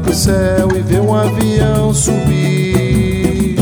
[0.00, 3.56] pro céu e vê um avião subir.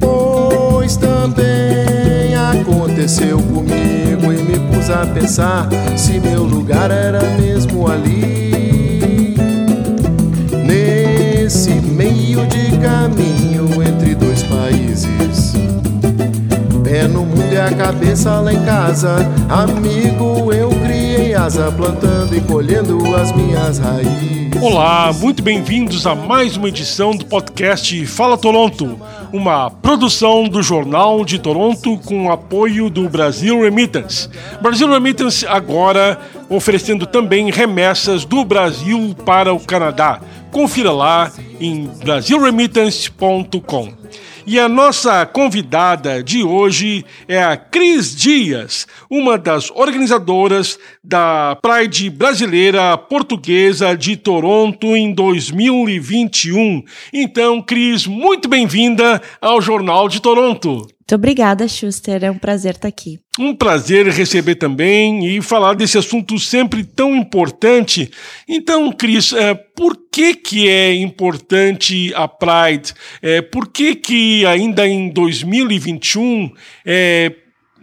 [0.00, 9.36] Pois também aconteceu comigo e me pus a pensar se meu lugar era mesmo ali.
[10.66, 15.52] Nesse meio de caminho entre dois países.
[16.82, 19.16] Pé no mundo e a cabeça lá em casa.
[19.48, 20.70] Amigo, eu
[21.34, 24.42] asa, plantando e colhendo as minhas raízes.
[24.60, 29.00] Olá, muito bem-vindos a mais uma edição do podcast Fala Toronto,
[29.32, 34.28] uma produção do Jornal de Toronto com apoio do Brasil Remittance.
[34.60, 40.20] Brasil Remittance agora oferecendo também remessas do Brasil para o Canadá.
[40.50, 43.92] Confira lá em brasilremittance.com.
[44.44, 52.10] E a nossa convidada de hoje é a Cris Dias, uma das organizadoras da Pride
[52.10, 56.82] Brasileira Portuguesa de Toronto em 2021.
[57.12, 60.88] Então, Cris, muito bem-vinda ao Jornal de Toronto.
[61.02, 62.22] Muito obrigada, Schuster.
[62.22, 63.18] É um prazer estar aqui.
[63.36, 68.08] Um prazer receber também e falar desse assunto sempre tão importante.
[68.48, 72.94] Então, Cris, é, por que, que é importante a Pride?
[73.20, 76.52] É, por que, que ainda em 2021
[76.86, 77.32] é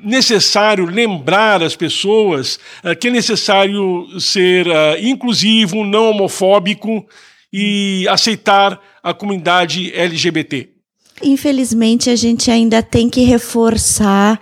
[0.02, 4.66] necessário lembrar as pessoas é, que é necessário ser
[5.02, 7.06] inclusivo, não homofóbico
[7.52, 10.79] e aceitar a comunidade LGBT?
[11.22, 14.40] Infelizmente, a gente ainda tem que reforçar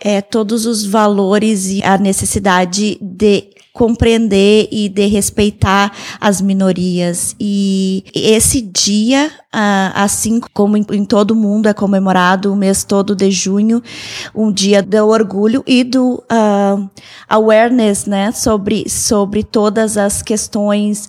[0.00, 7.36] é, todos os valores e a necessidade de compreender e de respeitar as minorias.
[7.38, 9.30] E esse dia,
[9.94, 13.80] assim como em todo mundo é comemorado o mês todo de junho,
[14.34, 16.90] um dia do orgulho e do uh,
[17.28, 21.08] awareness, né, sobre, sobre todas as questões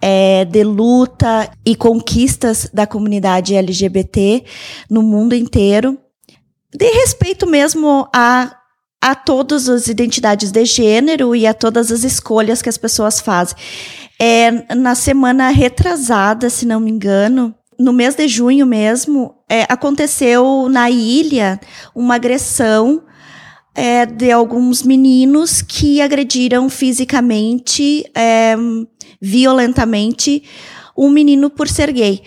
[0.00, 4.44] é, de luta e conquistas da comunidade LGBT
[4.90, 5.98] no mundo inteiro,
[6.74, 8.54] de respeito mesmo a,
[9.00, 13.56] a todas as identidades de gênero e a todas as escolhas que as pessoas fazem.
[14.20, 20.68] É, na semana retrasada, se não me engano, no mês de junho mesmo, é, aconteceu
[20.70, 21.60] na ilha
[21.94, 23.02] uma agressão
[23.74, 28.56] é, de alguns meninos que agrediram fisicamente, é,
[29.20, 30.42] violentamente,
[30.96, 32.22] um menino por ser gay.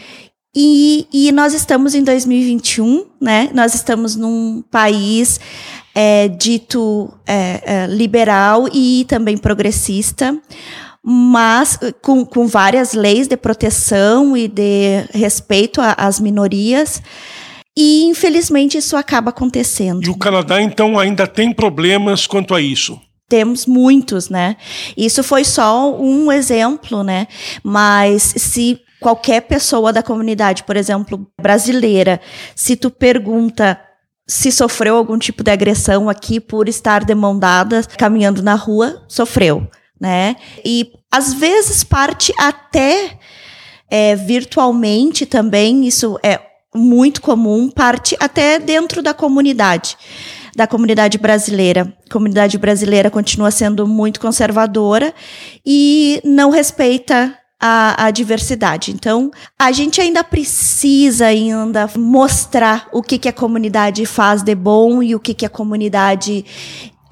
[0.56, 3.50] E, e, nós estamos em 2021, né?
[3.54, 5.40] Nós estamos num país
[5.94, 10.36] é, dito é, é, liberal e também progressista,
[11.04, 17.02] mas com, com várias leis de proteção e de respeito às minorias.
[17.78, 20.04] E infelizmente isso acaba acontecendo.
[20.04, 23.00] E o Canadá então ainda tem problemas quanto a isso?
[23.30, 24.58] Temos muitos, né?
[24.98, 27.28] Isso foi só um exemplo, né?
[27.64, 32.20] Mas se qualquer pessoa da comunidade, por exemplo, brasileira,
[32.56, 33.80] se tu pergunta
[34.28, 39.04] se sofreu algum tipo de agressão aqui por estar de mão dada caminhando na rua,
[39.08, 39.68] sofreu,
[40.00, 40.36] né?
[40.64, 43.18] E às vezes parte até
[43.90, 46.40] é, virtualmente também, isso é
[46.76, 49.98] muito comum, parte até dentro da comunidade,
[50.56, 51.94] da comunidade brasileira.
[52.10, 55.14] A comunidade brasileira continua sendo muito conservadora
[55.66, 58.92] e não respeita a, a, diversidade.
[58.92, 65.04] Então, a gente ainda precisa ainda mostrar o que, que a comunidade faz de bom
[65.04, 66.46] e o que, que a comunidade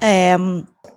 [0.00, 0.36] é,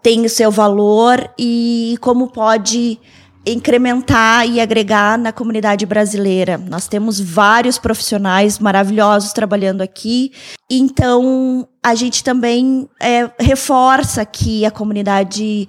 [0.02, 3.00] tem o seu valor e como pode
[3.46, 6.58] incrementar e agregar na comunidade brasileira.
[6.58, 10.32] Nós temos vários profissionais maravilhosos trabalhando aqui,
[10.70, 15.68] então a gente também é, reforça que a comunidade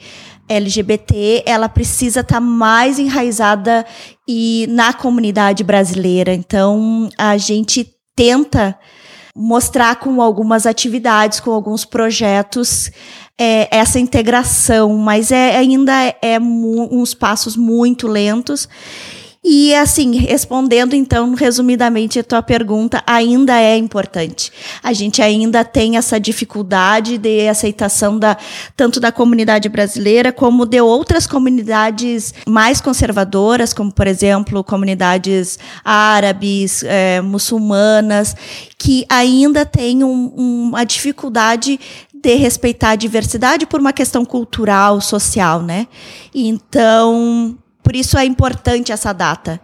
[0.48, 3.86] LGBT ela precisa estar tá mais enraizada
[4.28, 6.34] e na comunidade brasileira.
[6.34, 8.78] Então a gente tenta
[9.34, 12.90] mostrar com algumas atividades, com alguns projetos
[13.42, 15.92] é, essa integração, mas é, ainda
[16.22, 18.68] é uns passos muito lentos.
[19.44, 24.52] E assim, respondendo então resumidamente a tua pergunta, ainda é importante.
[24.80, 28.36] A gente ainda tem essa dificuldade de aceitação da
[28.76, 36.84] tanto da comunidade brasileira como de outras comunidades mais conservadoras, como por exemplo comunidades árabes,
[36.84, 38.36] é, muçulmanas,
[38.78, 41.80] que ainda têm um, uma dificuldade
[42.22, 45.88] de respeitar a diversidade por uma questão cultural, social, né?
[46.32, 49.60] Então, por isso é importante essa data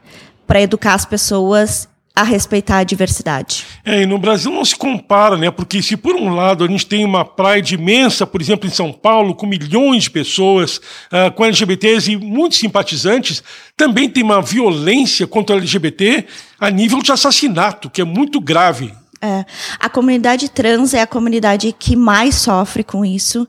[0.46, 3.64] para educar as pessoas a respeitar a diversidade.
[3.84, 5.52] É, e no Brasil não se compara, né?
[5.52, 8.92] Porque se por um lado a gente tem uma Pride imensa, por exemplo, em São
[8.92, 10.78] Paulo, com milhões de pessoas,
[11.12, 13.40] uh, com LGBTs e muitos simpatizantes,
[13.76, 16.26] também tem uma violência contra o LGBT
[16.58, 18.92] a nível de assassinato, que é muito grave.
[19.20, 19.44] É,
[19.80, 23.48] a comunidade trans é a comunidade que mais sofre com isso.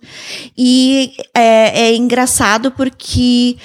[0.58, 3.58] E é, é engraçado porque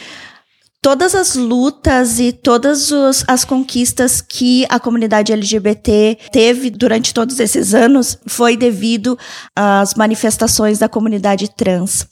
[0.82, 7.40] todas as lutas e todas os, as conquistas que a comunidade LGBT teve durante todos
[7.40, 9.18] esses anos foi devido
[9.56, 12.06] às manifestações da comunidade trans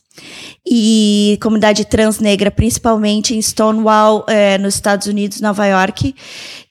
[0.67, 6.15] e comunidade trans negra, principalmente em Stonewall, é, nos Estados Unidos, Nova York,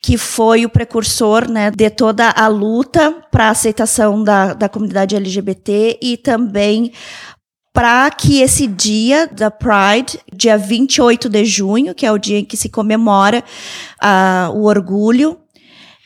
[0.02, 5.16] que foi o precursor né, de toda a luta para a aceitação da, da comunidade
[5.16, 6.92] LGBT e também
[7.74, 12.46] para que esse dia da Pride, dia 28 de junho, que é o dia em
[12.46, 13.44] que se comemora
[14.04, 15.38] uh, o orgulho,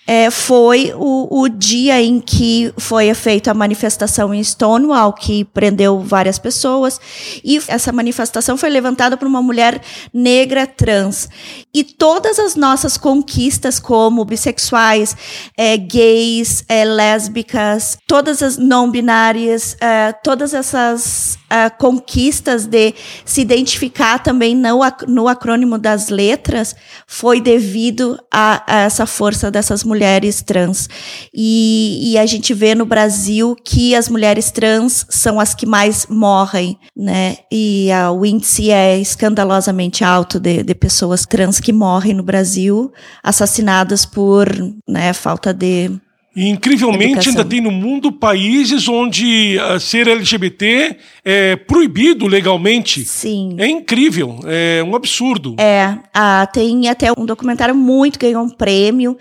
[0.07, 5.99] é, foi o, o, dia em que foi feita a manifestação em Stonewall, que prendeu
[5.99, 6.99] várias pessoas,
[7.43, 9.81] e essa manifestação foi levantada por uma mulher
[10.13, 11.27] negra trans.
[11.73, 15.17] E todas as nossas conquistas, como bissexuais,
[15.57, 22.93] é, gays, é, lésbicas, todas as não binárias, é, todas essas é, conquistas de
[23.25, 26.75] se identificar também no, no acrônimo das letras,
[27.07, 30.89] foi devido a, a essa força dessas mulheres mulheres trans.
[31.33, 36.05] E, e, a gente vê no Brasil que as mulheres trans são as que mais
[36.07, 37.37] morrem, né?
[37.51, 42.91] E a, o índice é escandalosamente alto de, de pessoas trans que morrem no Brasil,
[43.23, 44.47] assassinadas por
[44.87, 45.91] né, falta de
[46.35, 47.31] e incrivelmente Educação.
[47.31, 53.05] ainda tem no mundo países onde uh, ser LGBT é proibido legalmente.
[53.05, 53.55] Sim.
[53.57, 55.55] É incrível, é um absurdo.
[55.57, 59.17] É, ah, tem até um documentário muito ganhou um prêmio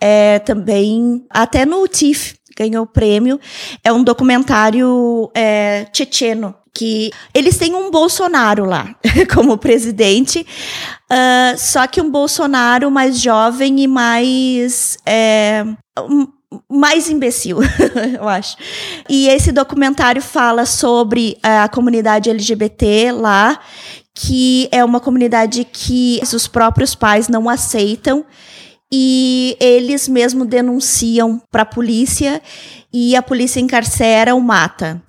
[0.00, 3.40] é, também, até no TIFF, ganhou o prêmio.
[3.82, 8.94] É um documentário é, tchetcheno, que eles têm um Bolsonaro lá
[9.34, 10.46] como presidente,
[11.10, 14.96] uh, só que um Bolsonaro mais jovem e mais.
[15.06, 15.64] É,
[16.68, 17.58] mais imbecil,
[18.18, 18.56] eu acho.
[19.08, 23.60] E esse documentário fala sobre a comunidade LGBT lá,
[24.14, 28.24] que é uma comunidade que os próprios pais não aceitam
[28.92, 32.42] e eles mesmo denunciam para a polícia
[32.92, 35.00] e a polícia encarcera ou mata.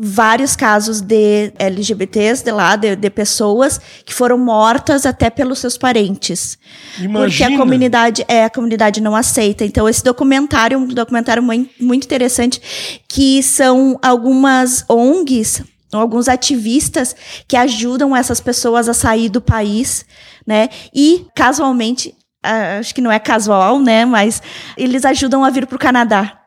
[0.00, 5.76] Vários casos de LGBTs de lá, de, de pessoas que foram mortas até pelos seus
[5.76, 6.58] parentes.
[6.98, 7.18] Imagina.
[7.18, 9.64] Porque a comunidade, é, a comunidade não aceita.
[9.64, 12.60] Então, esse documentário é um documentário muito, interessante,
[13.08, 17.16] que são algumas ONGs alguns ativistas
[17.46, 20.04] que ajudam essas pessoas a sair do país,
[20.46, 20.68] né?
[20.94, 22.14] E casualmente
[22.44, 24.04] uh, acho que não é casual, né?
[24.04, 24.42] Mas
[24.76, 26.37] eles ajudam a vir para o Canadá.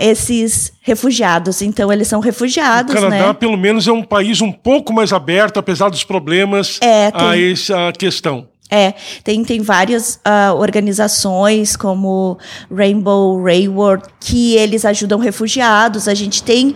[0.00, 1.62] Esses refugiados.
[1.62, 2.92] Então, eles são refugiados.
[2.92, 3.32] O Canadá, né?
[3.32, 7.20] pelo menos, é um país um pouco mais aberto, apesar dos problemas é, tem...
[7.20, 8.46] a essa questão.
[8.74, 12.38] É, tem, tem várias uh, organizações como
[12.74, 16.08] Rainbow Railroad que eles ajudam refugiados.
[16.08, 16.74] A gente tem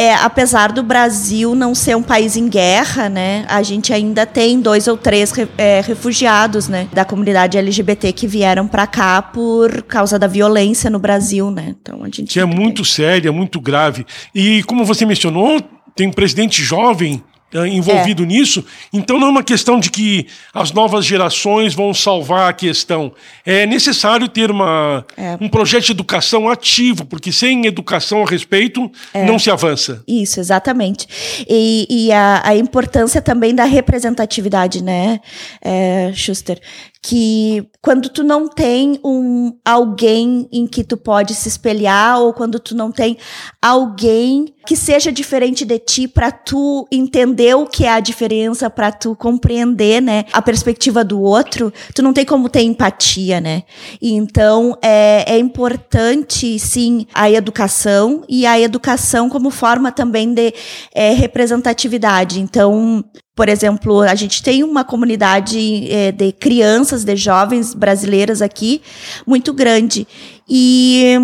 [0.00, 4.58] é, apesar do Brasil não ser um país em guerra, né, a gente ainda tem
[4.58, 10.18] dois ou três é, refugiados, né, da comunidade LGBT que vieram para cá por causa
[10.18, 11.74] da violência no Brasil, né.
[11.78, 14.06] Então a gente que é muito séria, muito grave.
[14.34, 15.60] E como você mencionou,
[15.94, 18.26] tem um presidente jovem envolvido é.
[18.26, 18.64] nisso.
[18.92, 23.12] Então não é uma questão de que as novas gerações vão salvar a questão.
[23.44, 25.36] É necessário ter uma, é.
[25.40, 29.24] um projeto de educação ativo, porque sem educação a respeito é.
[29.24, 30.02] não se avança.
[30.06, 31.06] Isso, exatamente.
[31.48, 35.20] E, e a, a, importância também da representatividade, né,
[35.62, 36.60] é, Schuster?
[37.02, 42.60] Que quando tu não tem um alguém em que tu pode se espelhar ou quando
[42.60, 43.16] tu não tem
[43.60, 48.92] alguém que seja diferente de ti para tu entender o que é a diferença, para
[48.92, 53.62] tu compreender, né, a perspectiva do outro, tu não tem como ter empatia, né?
[54.00, 60.52] Então é, é importante sim a educação e a educação como forma também de
[60.94, 62.40] é, representatividade.
[62.40, 63.02] Então
[63.34, 68.82] por exemplo, a gente tem uma comunidade é, de crianças, de jovens brasileiras aqui,
[69.26, 70.06] muito grande.
[70.48, 71.14] E,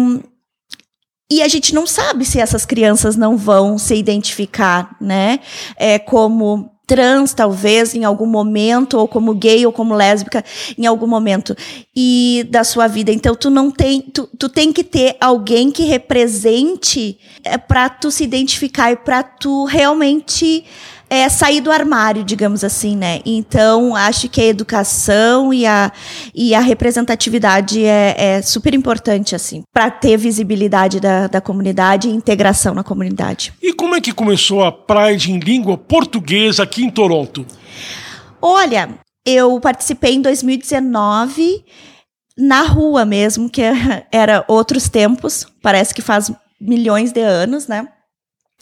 [1.31, 5.41] e a gente não sabe se essas crianças não vão se identificar, né?
[5.77, 10.45] É, como trans, talvez, em algum momento, ou como gay ou como lésbica,
[10.79, 11.57] em algum momento
[11.95, 13.11] e da sua vida.
[13.11, 18.11] Então, tu não tem, tu, tu tem que ter alguém que represente é, para tu
[18.11, 20.65] se identificar e para tu realmente
[21.09, 23.21] é, sair do armário, digamos assim, né?
[23.25, 25.93] Então, acho que a educação e a,
[26.35, 32.13] e a representatividade é, é super importante, assim, para ter visibilidade da, da comunidade e
[32.13, 33.53] integração na comunidade.
[33.63, 37.47] E como é que começou a Pride em língua portuguesa aqui em Toronto?
[38.43, 38.91] Olha,
[39.25, 41.65] eu participei em 2019
[42.37, 43.63] na rua mesmo, que
[44.13, 47.89] era outros tempos, parece que faz milhões de anos, né?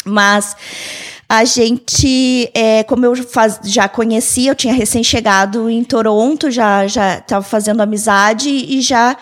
[0.04, 0.54] Mas
[1.28, 7.42] a gente, é, como eu faz, já conhecia, eu tinha recém-chegado em Toronto, já estava
[7.42, 9.16] fazendo amizade e já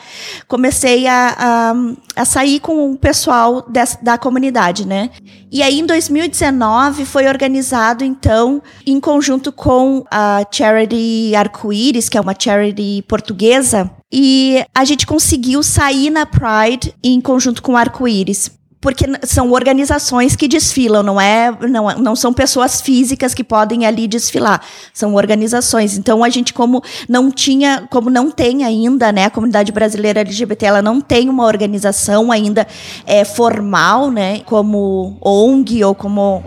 [0.48, 1.74] comecei a, a,
[2.22, 5.10] a sair com o pessoal des, da comunidade, né?
[5.50, 12.20] E aí, em 2019, foi organizado, então, em conjunto com a Charity Arco-Íris, que é
[12.20, 18.50] uma charity portuguesa, e a gente conseguiu sair na Pride em conjunto com o Arco-Íris
[18.82, 24.08] porque são organizações que desfilam, não é, não, não são pessoas físicas que podem ali
[24.08, 24.60] desfilar,
[24.92, 25.96] são organizações.
[25.96, 30.66] Então a gente como não tinha, como não tem ainda, né, a comunidade brasileira LGBT,
[30.66, 32.66] ela não tem uma organização ainda
[33.06, 36.42] é, formal, né, como ONG ou como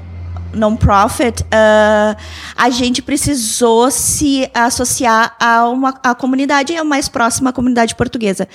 [0.56, 2.16] non-profit, uh,
[2.56, 8.48] a gente precisou se associar a uma a comunidade mais próxima à comunidade portuguesa.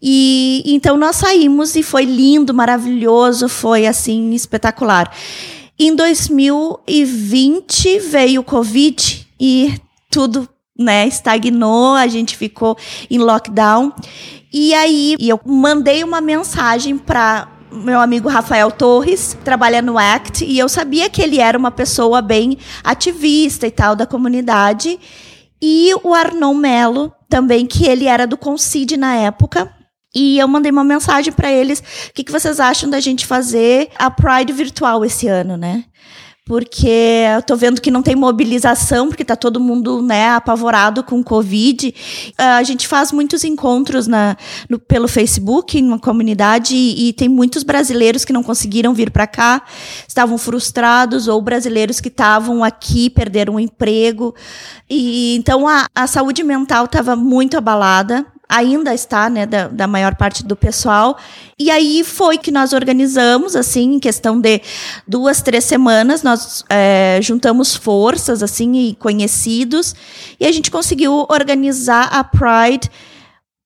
[0.00, 5.12] E então nós saímos e foi lindo, maravilhoso, foi assim espetacular.
[5.78, 9.80] Em 2020 veio o Covid e
[10.10, 10.46] tudo
[10.78, 12.76] né, estagnou, a gente ficou
[13.10, 13.92] em lockdown.
[14.52, 20.58] E aí eu mandei uma mensagem para meu amigo Rafael Torres trabalha no ACT e
[20.58, 24.98] eu sabia que ele era uma pessoa bem ativista e tal da comunidade.
[25.62, 29.72] E o Arnon Melo também, que ele era do Concide na época.
[30.14, 33.90] E eu mandei uma mensagem para eles: o que, que vocês acham da gente fazer
[33.96, 35.84] a Pride virtual esse ano, né?
[36.50, 41.22] Porque eu tô vendo que não tem mobilização, porque tá todo mundo, né, apavorado com
[41.22, 41.94] Covid.
[42.36, 44.36] Ah, a gente faz muitos encontros na,
[44.68, 49.28] no, pelo Facebook, numa comunidade, e, e, tem muitos brasileiros que não conseguiram vir para
[49.28, 49.62] cá,
[50.08, 54.34] estavam frustrados, ou brasileiros que estavam aqui, perderam o emprego.
[54.88, 60.16] E então a, a saúde mental estava muito abalada ainda está, né, da, da, maior
[60.16, 61.16] parte do pessoal.
[61.56, 64.60] E aí foi que nós organizamos, assim, em questão de
[65.06, 69.94] duas, três semanas, nós é, juntamos forças, assim, e conhecidos,
[70.38, 72.90] e a gente conseguiu organizar a Pride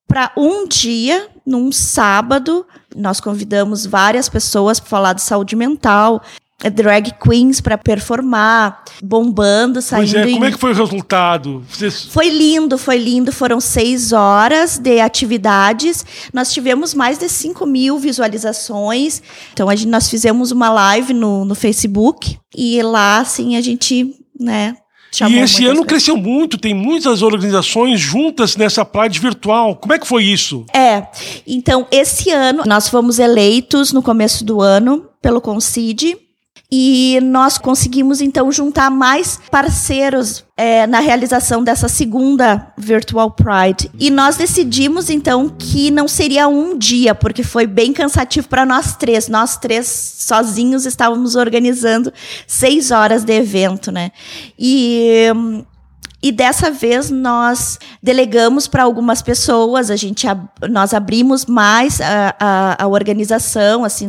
[0.06, 2.66] para um dia, num sábado.
[2.94, 6.22] Nós convidamos várias pessoas para falar de saúde mental,
[6.70, 10.12] drag queens para performar, bombando, saindo.
[10.12, 11.64] Pois é, como é que foi o resultado?
[11.68, 12.04] Vocês...
[12.06, 13.32] Foi lindo, foi lindo.
[13.32, 16.04] Foram seis horas de atividades.
[16.32, 19.22] Nós tivemos mais de 5 mil visualizações.
[19.52, 24.14] Então, a gente, nós fizemos uma live no, no Facebook e lá, assim, a gente,
[24.38, 24.76] né,
[25.28, 29.76] e esse ano cresceu muito, tem muitas organizações juntas nessa Pride virtual.
[29.76, 30.66] Como é que foi isso?
[30.74, 31.06] É,
[31.46, 36.16] então esse ano nós fomos eleitos no começo do ano pelo Concide
[36.70, 43.90] e nós conseguimos então juntar mais parceiros é, na realização dessa segunda Virtual Pride.
[43.98, 48.96] E nós decidimos então que não seria um dia, porque foi bem cansativo para nós
[48.96, 49.28] três.
[49.28, 49.86] Nós três
[50.18, 52.12] sozinhos estávamos organizando
[52.46, 54.10] seis horas de evento, né?
[54.58, 55.28] E
[56.24, 60.26] e dessa vez nós delegamos para algumas pessoas, a gente
[60.70, 64.08] nós abrimos mais a, a, a organização assim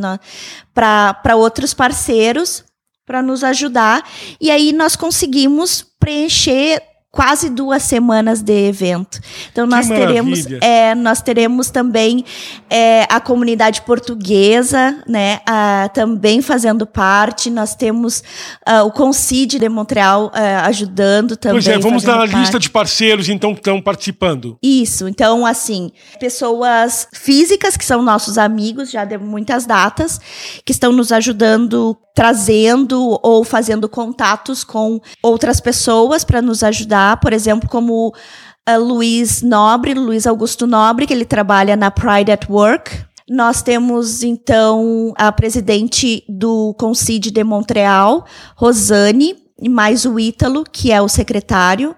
[0.73, 2.63] para outros parceiros
[3.05, 4.01] para nos ajudar.
[4.39, 6.81] E aí nós conseguimos preencher
[7.15, 9.21] quase duas semanas de evento.
[9.49, 12.25] Então nós teremos, é, nós teremos também
[12.69, 17.49] é, a comunidade portuguesa, né, a, também fazendo parte.
[17.49, 18.21] Nós temos
[18.65, 21.61] a, o Concide de Montreal a, ajudando também.
[21.61, 24.57] Pois é, vamos dar a lista de parceiros então que estão participando.
[24.61, 25.07] Isso.
[25.07, 30.19] Então assim, pessoas físicas que são nossos amigos já de muitas datas
[30.65, 37.33] que estão nos ajudando trazendo ou fazendo contatos com outras pessoas para nos ajudar, por
[37.33, 43.05] exemplo, como uh, Luiz Nobre, Luiz Augusto Nobre, que ele trabalha na Pride at Work.
[43.27, 50.91] Nós temos, então, a presidente do Concide de Montreal, Rosane, e mais o Ítalo, que
[50.91, 51.95] é o secretário.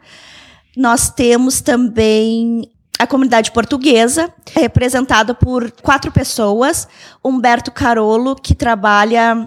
[0.75, 6.87] Nós temos também a comunidade portuguesa, representada por quatro pessoas.
[7.23, 9.45] Humberto Carolo, que trabalha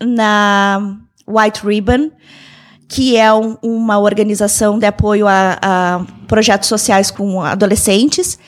[0.00, 2.10] na White Ribbon,
[2.92, 8.38] que é um, uma organização de apoio a, a, projetos sociais com adolescentes.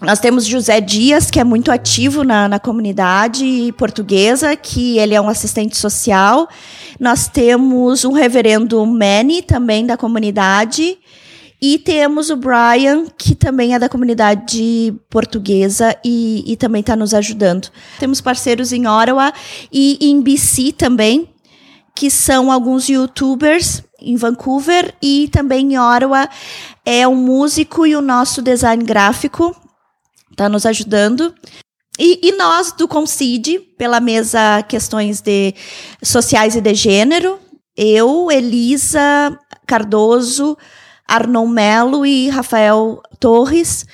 [0.00, 5.20] Nós temos José Dias, que é muito ativo na, na comunidade portuguesa, que ele é
[5.20, 6.48] um assistente social.
[6.98, 10.96] Nós temos o reverendo Manny, também da comunidade.
[11.60, 17.12] E temos o Brian, que também é da comunidade portuguesa e, e também está nos
[17.12, 17.68] ajudando.
[17.98, 19.30] Temos parceiros em Ottawa
[19.70, 21.28] e em BC também,
[21.94, 26.28] que são alguns youtubers em Vancouver e também em Ottawa
[26.84, 29.56] é um músico e o nosso design gráfico
[30.30, 31.34] está nos ajudando.
[31.98, 35.54] E, e, nós do Concide, pela mesa Questões de
[36.02, 37.38] Sociais e de Gênero,
[37.76, 40.58] eu, Elisa Cardoso,
[41.06, 43.86] Arnon Melo e Rafael Torres.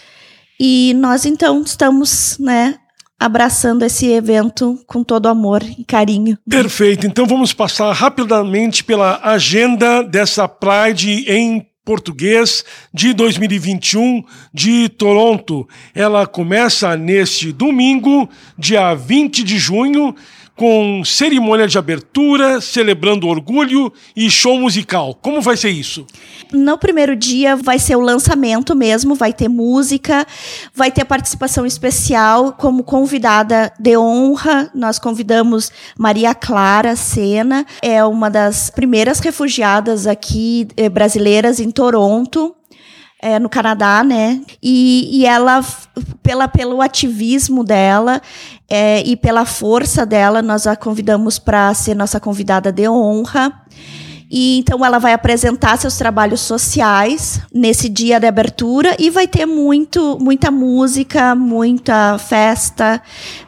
[0.59, 2.79] E nós então estamos, né,
[3.21, 6.39] abraçando esse evento com todo amor e carinho.
[6.49, 7.07] Perfeito.
[7.07, 14.23] Então vamos passar rapidamente pela agenda dessa Pride em português de 2021
[14.55, 15.69] de Toronto.
[15.95, 20.15] Ela começa neste domingo, dia 20 de junho,
[20.61, 25.15] com cerimônia de abertura, celebrando orgulho e show musical.
[25.15, 26.07] Como vai ser isso?
[26.53, 30.27] No primeiro dia vai ser o lançamento mesmo, vai ter música,
[30.75, 34.71] vai ter participação especial como convidada de honra.
[34.75, 42.55] Nós convidamos Maria Clara Sena, é uma das primeiras refugiadas aqui eh, brasileiras em Toronto
[43.21, 44.41] é, no Canadá, né?
[44.63, 45.65] E, e ela,
[46.23, 48.21] pela, pelo ativismo dela
[48.69, 53.53] é, e pela força dela, nós a convidamos para ser nossa convidada de honra.
[54.31, 59.45] E então ela vai apresentar seus trabalhos sociais nesse dia de abertura e vai ter
[59.45, 63.03] muito, muita música, muita festa.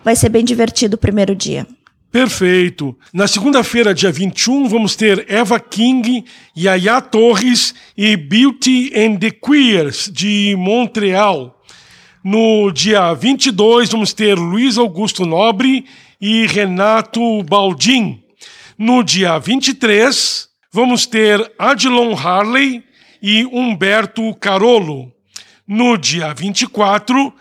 [0.05, 1.67] Vai ser bem divertido o primeiro dia.
[2.13, 2.95] Perfeito.
[3.11, 6.23] Na segunda-feira, dia 21, vamos ter Eva King,
[6.55, 11.59] Yaya Torres e Beauty and the Queers, de Montreal.
[12.23, 15.87] No dia 22, vamos ter Luiz Augusto Nobre
[16.21, 18.23] e Renato Baldin.
[18.77, 22.85] No dia 23, vamos ter Adilon Harley
[23.23, 25.11] e Humberto Carolo.
[25.67, 27.33] No dia 24, uh,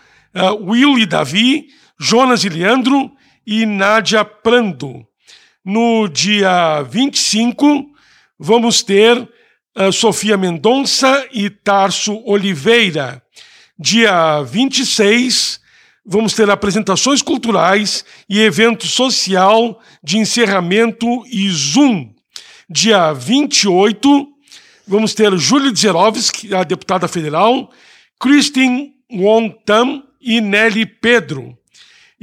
[0.62, 1.66] Will e Davi,
[2.00, 3.12] Jonas e Leandro
[3.46, 5.06] e Nádia Prando.
[5.64, 7.86] No dia 25,
[8.38, 9.16] vamos ter
[9.76, 13.22] uh, Sofia Mendonça e Tarso Oliveira.
[13.78, 15.60] Dia 26,
[16.04, 22.12] vamos ter apresentações culturais e evento social de encerramento e Zoom.
[22.68, 24.28] Dia 28,
[24.86, 27.70] vamos ter Júlia Zerovski, a deputada federal,
[28.18, 31.56] Christine Wong Tam e Nelly Pedro.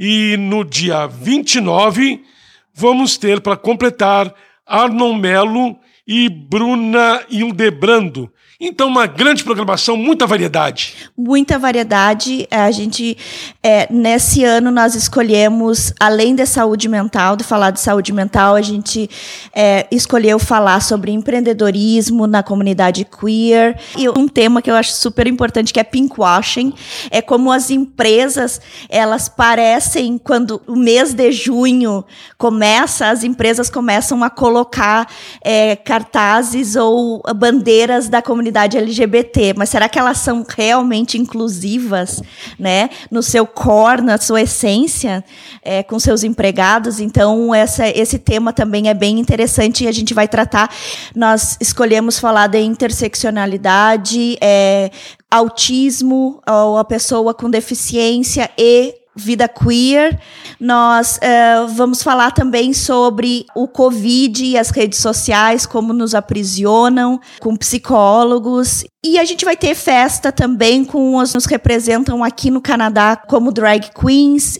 [0.02, 2.24] E no dia 29,
[2.72, 4.34] vamos ter para completar
[4.66, 10.94] Arnon Melo e Bruna Hildebrando, então, uma grande programação, muita variedade.
[11.16, 12.46] Muita variedade.
[12.50, 13.16] É, a gente,
[13.62, 18.60] é, nesse ano, nós escolhemos, além de saúde mental, de falar de saúde mental, a
[18.60, 19.08] gente
[19.54, 23.80] é, escolheu falar sobre empreendedorismo na comunidade queer.
[23.96, 26.74] E um tema que eu acho super importante, que é pinkwashing,
[27.10, 32.04] é como as empresas, elas parecem, quando o mês de junho
[32.36, 35.08] começa, as empresas começam a colocar
[35.42, 42.20] é, cartazes ou bandeiras da comunidade comunidade LGBT, mas será que elas são realmente inclusivas,
[42.58, 42.90] né?
[43.10, 45.24] No seu core, na sua essência,
[45.62, 46.98] é, com seus empregados?
[47.00, 50.68] Então, essa, esse tema também é bem interessante e a gente vai tratar.
[51.14, 54.90] Nós escolhemos falar da interseccionalidade, é,
[55.30, 60.20] autismo, ou a pessoa com deficiência e vida queer.
[60.58, 67.20] Nós uh, vamos falar também sobre o Covid e as redes sociais, como nos aprisionam,
[67.40, 68.84] com psicólogos.
[69.04, 73.16] E a gente vai ter festa também com os que nos representam aqui no Canadá
[73.16, 74.58] como drag queens.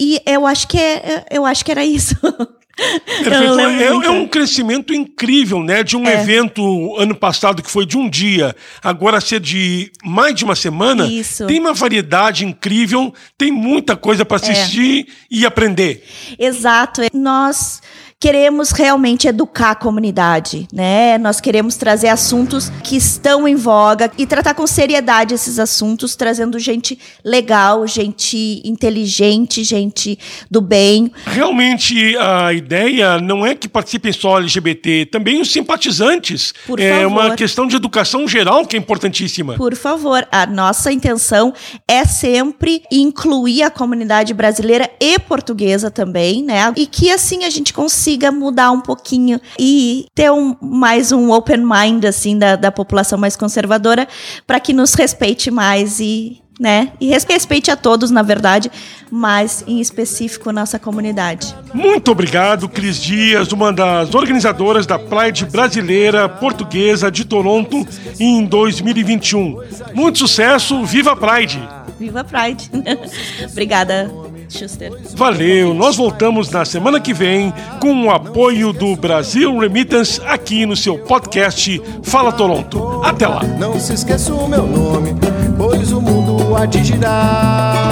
[0.00, 2.16] E eu acho que é, eu acho que era isso.
[2.76, 5.82] É, é, um crescimento incrível, né?
[5.82, 6.20] De um é.
[6.20, 11.06] evento ano passado que foi de um dia, agora ser de mais de uma semana.
[11.06, 11.46] Isso.
[11.46, 15.12] Tem uma variedade incrível, tem muita coisa para assistir é.
[15.30, 16.04] e aprender.
[16.38, 17.02] Exato.
[17.12, 17.80] Nós
[18.24, 21.18] queremos realmente educar a comunidade, né?
[21.18, 26.58] Nós queremos trazer assuntos que estão em voga e tratar com seriedade esses assuntos, trazendo
[26.58, 30.18] gente legal, gente inteligente, gente
[30.50, 31.12] do bem.
[31.26, 36.54] Realmente a ideia não é que participem só LGBT, também os simpatizantes.
[36.66, 37.06] Por é favor.
[37.06, 39.52] uma questão de educação geral que é importantíssima.
[39.56, 41.52] Por favor, a nossa intenção
[41.86, 46.72] é sempre incluir a comunidade brasileira e portuguesa também, né?
[46.74, 51.32] E que assim a gente consiga consiga mudar um pouquinho e ter um, mais um
[51.32, 54.06] open mind assim da, da população mais conservadora
[54.46, 56.92] para que nos respeite mais e né?
[57.00, 58.70] E respeite a todos, na verdade,
[59.10, 61.52] mas em específico nossa comunidade.
[61.74, 67.84] Muito obrigado, Cris Dias, uma das organizadoras da Pride Brasileira Portuguesa de Toronto
[68.20, 69.58] em 2021.
[69.94, 71.60] Muito sucesso, viva a Pride!
[71.98, 72.70] Viva a Pride!
[73.50, 74.08] Obrigada.
[74.48, 74.92] Schuster.
[75.14, 80.76] Valeu, nós voltamos na semana que vem com o apoio do Brasil Remittance aqui no
[80.76, 83.00] seu podcast Fala Toronto.
[83.04, 83.42] Até lá.
[83.42, 85.14] Não se esqueça o meu nome,
[85.56, 87.84] pois o mundo há de girar.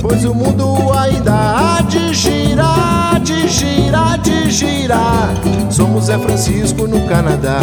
[0.00, 5.34] Pois o mundo ainda há de girar, de girar, de girar.
[5.70, 7.60] Somos Zé Francisco no Canadá.